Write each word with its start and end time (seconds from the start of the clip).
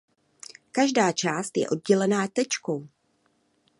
Každá 0.71 1.11
část 1.11 1.57
je 1.57 1.69
oddělená 1.69 2.27
tečkou. 2.27 2.87